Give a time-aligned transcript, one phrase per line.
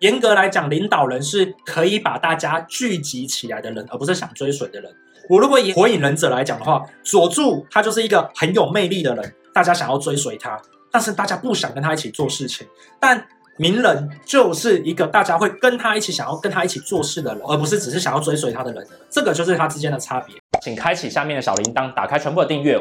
[0.00, 4.94] 严格来讲，领导人是可以把大家聚集起来的人，而不是想追随的人。
[5.28, 10.60] 我如果以火影忍者来讲的话，佐助他就是一个很有魅力的人，大家想要追随他，
[10.92, 12.66] 但是大家不想跟他一起做事情。
[13.00, 18.86] 但鸣人就是一个大家会跟他一起想要跟他一起做事的人，而不是只是想要追随他的人。
[19.08, 20.36] 这个就是他之间的差别。
[20.60, 22.78] 请开启下面的小铃铛，打开全部的订阅。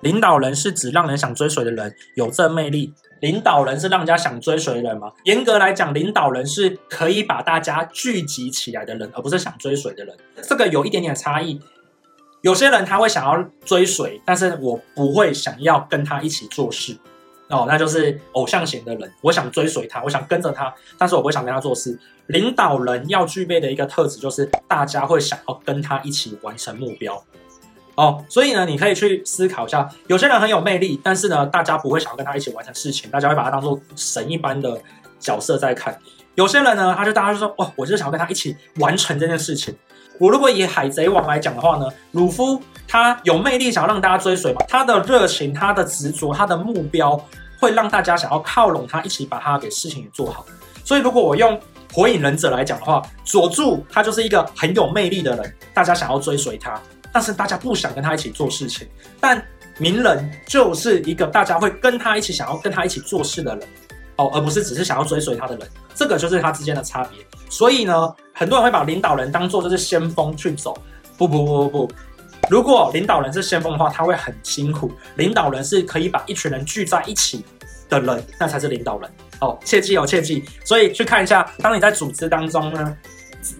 [0.00, 2.92] 领导人是指让人想追随的人，有这魅力。
[3.20, 5.12] 领导人是让人家想追随的人吗？
[5.24, 10.16] 严格来讲，领导人是可以把大家聚集起来的人，而不是想追随的人。
[10.42, 11.60] 这个有一点点差异。
[12.40, 16.96] 有些人他会想要追随，但是我不会想要跟他一起做事。
[17.48, 19.12] 哦，那就是偶像型的人。
[19.20, 21.98] 我想追随他，我想跟着他，但是我不会想跟他做事。
[22.28, 27.22] 领导人要具备的一个特质就是，大家会想要跟他一起完成目标。
[28.00, 34.80] 哦，所以呢，你可以去思考一下，有些人很有魅力，但是呢，大家不会想要跟他一起完成事情，大家会把他当做神一般的
[35.18, 35.94] 角色在看。
[36.34, 39.76] 有些人呢，他就大家就说，哦，我就是想要跟他一起完成这件事情。
[40.18, 47.22] 我如果以海贼王来讲的话呢，鲁夫他有魅力，想要让大家追随嘛，他的热情、他的执着、他的目标，
[47.58, 50.46] 会让大家想要靠拢他，一起把他给事情给做好。
[50.86, 51.60] 所以，如果我用
[51.92, 56.80] 火影忍者来讲的话，佐助他就是一个很有魅力的人，大家想要追随他。
[57.12, 58.86] 但是大家不想跟他一起做事情，
[59.20, 59.42] 但
[59.78, 63.68] 名人就是一个大家会跟他一起想要跟他一起做事的人，
[64.16, 67.24] 哦，而不是只是想要追随他的人，这个就是他之间的差别。
[67.48, 70.76] 所以呢，很多人会把领导人当做就是先锋去走，
[71.16, 71.92] 不不不不不，
[72.48, 74.92] 如果领导人是先锋的话，他会很辛苦。
[75.16, 77.44] 领导人是可以把一群人聚在一起
[77.88, 79.10] 的人，那才是领导人。
[79.40, 80.44] 哦，切记哦，切记。
[80.64, 82.96] 所以去看一下，当你在组织当中呢，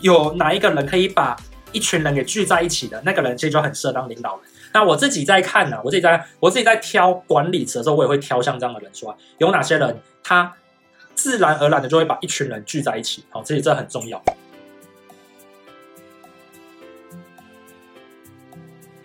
[0.00, 1.36] 有哪一个人可以把
[1.74, 4.44] 一群人给聚在一起的那个人，其实就很适合当领导人。
[4.72, 9.14] 那我自己在看呢、我自己在我自己在挑管理者的时候，我也会挑像这样的人出来。
[9.38, 10.54] 有哪些人，他
[11.14, 13.24] 自然而然的就会把一群人聚在一起。
[13.28, 14.22] 好，这里这很重要。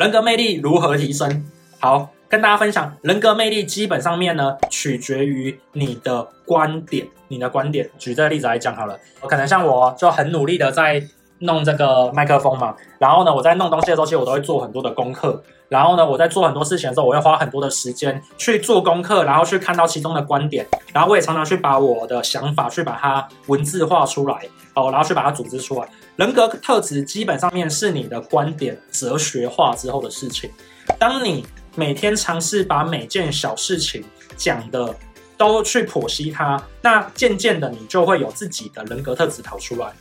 [0.00, 1.46] 人格魅力如何提升？
[1.80, 7.06] 好，跟大家分享，人格魅力基本上面呢，取决于你的观点。
[7.28, 11.02] 你的观点，举这个例子来讲好了，我可能像我就很努力的在。
[11.40, 15.42] 弄这个麦克风嘛，然后呢，我在弄东西的时候，其实我都会做很多的功课。
[15.68, 20.64] 然后呢，我在做很多事情的时候，我会花很多的时间去做功课，然后去看到其中的观点。
[20.92, 25.88] 然后我也常常去把我的想法去把它文字化出来，哦，然后去把它组织出来。
[26.14, 30.48] 人格特质基本上面是你的观点哲学化之后的事情。
[31.00, 34.04] 当你每天尝试把每件小事情
[34.36, 34.94] 讲的
[35.36, 39.92] 都去剖析它，那渐渐的你就会有自己的人格特质跑出来。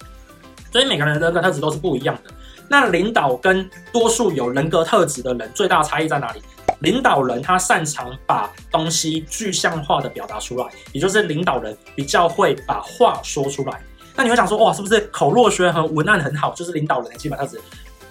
[0.75, 2.29] 所以每个人的人格特质都是不一样的。
[2.67, 6.41] 那领导跟多数有人格特质的人最大差异在哪里？
[6.79, 13.81] 领导人他擅长把东西具象化的表达出来，也就是领导人比较会把话说出来。
[14.17, 17.57] 那你会想说，哇，是不是口若悬河、文案很好，就是领导人的基本特质？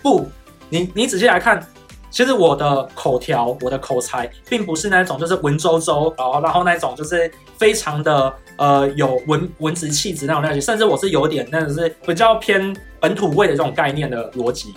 [0.03, 0.27] 不，
[0.71, 1.63] 你你仔细来看。
[2.15, 14.73] 其实我的口条，我的口才，并不是那种就是文绉绉，然后然后那种就是非常的呃有文文职气质那种类型，甚至我是有点那种是比较偏本土味的这种概念的逻辑，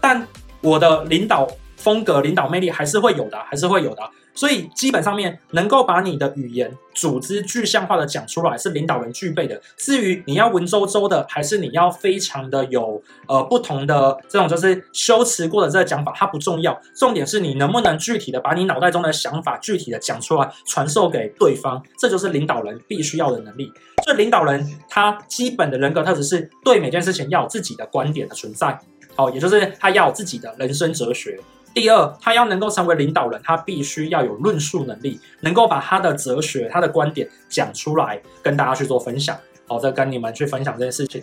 [0.00, 0.26] 但
[0.62, 1.46] 我的领导
[1.78, 4.02] 风格、领导魅力还是会有的，还是会有的。
[4.34, 9.60] 所以基本上面能够把你的语言组织具象化的讲出来，是领导人具备的。
[9.76, 16.80] 至于你要文绉绉的，还是你要非常的有呃不同的这种就是修辞过的这个讲法，它不重要。
[16.94, 23.72] 重点是你能不能具体的把你脑袋中的想法具体的讲出来，传授给对方，这就是领导人必须要的能力。
[24.04, 28.78] 所以领导人他基本的人格特质是对每件事情要有自己的观点的存在，
[29.16, 31.40] 好，也就是他要有自己的人生哲学。
[31.74, 39.38] 第二，他要能够成为领导人，他必须要有论述能力，能够把他的哲学、他的观点讲出来，跟大家去做分享。
[39.66, 41.22] 好，再跟你们去分享这件事情。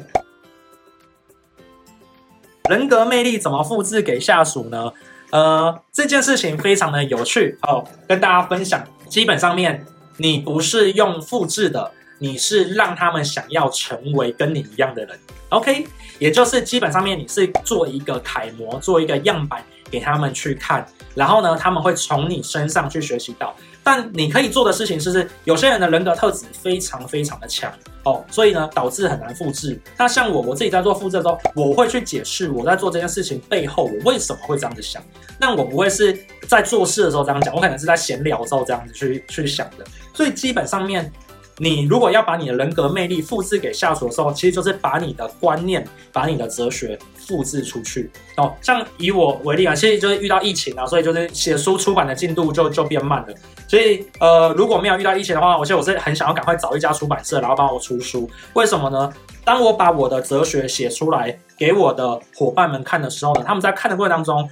[2.69, 4.91] 人格魅力怎么复制给下属呢？
[5.31, 7.57] 呃，这件事情非常的有趣。
[7.62, 8.81] 好，跟大家分享。
[9.09, 9.85] 基本上面，
[10.17, 15.19] 你不是用复制的，你是让他们想要成为跟你一样的人。
[15.50, 15.86] OK，
[16.18, 19.63] 也就是基本上面你是做一个楷模，做一个样板。
[19.89, 23.55] 给他们去看，然后呢，他们会从你身上去学习到。
[23.83, 27.71] 但你可以做的事情是，是有些人的人格特质非常非常的强
[28.03, 29.79] 哦，所以呢，导致很难复制。
[29.95, 35.03] 那像我，我自己在做复制的时候，我会去解释我在做这件事情背后我为什么会这样子想。
[35.39, 36.17] 那我不会是
[36.47, 39.85] 在做事的时候这样讲，我可能是在闲聊的时候这样子去去想的。
[40.15, 41.11] 所以基本上面，
[41.57, 48.12] 你如果要把你的人格魅力复制给下属的时候，其实就是把你的观念、把你的哲学复制出去。
[48.36, 53.34] 哦，像以我为例啊，其实就是遇到疫情啊，所以就是写书出版的进度就就变慢了。
[53.68, 58.30] 所以呃，如果没有遇到疫情的话，我觉得我是很想要赶快找一家出版社，然后帮我出书。
[58.54, 59.12] 为什么呢？
[59.46, 64.50] 当我把我的哲学写出来给我的伙伴们看的时候呢，他们在看的过程当中，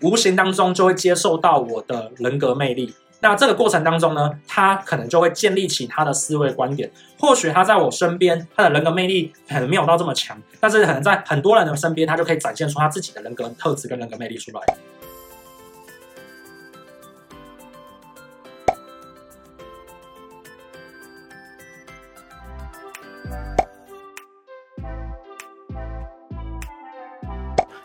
[0.00, 2.94] 无形当中就会接受到我的人格魅力。
[3.20, 6.90] 那这个过程当中呢，他可能就会建立起他的思维观点。
[7.18, 14.62] 或许他在我身边，他的人格魅力可能没有到这么强，但是可能在很多人的身边，他就可以展现出他自己的人格特质跟人格魅力出来。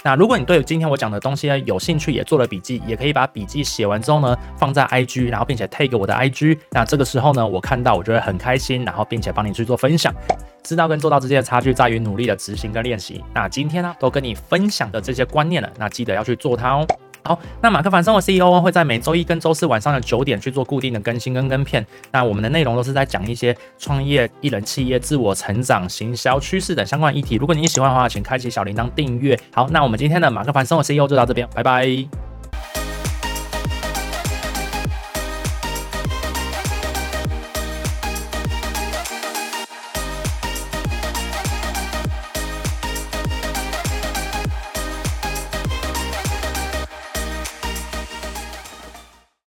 [0.05, 6.57] 那如果你对今天我讲的东西呢有兴趣，也做了笔记，也可以把笔记写完之后呢放在 IG，然后并且 tag 我的 IG。
[6.71, 10.13] 那这个时候呢，我看到我就会很开心，然后并且帮你去做分享。
[10.61, 13.23] 知道跟做到之间的差距在于努力的执行跟练习。
[13.33, 16.85] 那今天呢，都跟你分享的这些观念了，那记得要去做它哦。
[17.23, 21.85] 好，那马克凡生活 CEO 会在每周一跟周四晚上的九点去做固定的更新跟跟片。
[22.11, 27.35] 那我们的内容都是在讲一些创业、艺人企业、自我成长、行销趋势等相关议题。
[27.35, 29.39] 如果你喜欢的话，请开启小铃铛订阅。
[29.53, 32.22] 好，那我们今天的马克凡生活 CEO 就到这边，拜拜。